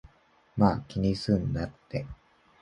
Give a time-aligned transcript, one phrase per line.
[0.57, 2.07] まぁ、気にすんなって